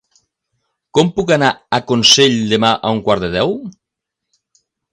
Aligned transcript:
Com 0.97 1.11
puc 1.17 1.33
anar 1.35 1.49
a 1.77 1.79
Consell 1.91 2.39
demà 2.55 2.73
a 2.89 2.93
un 2.97 3.05
quart 3.09 3.25
de 3.27 3.31
deu? 3.37 3.55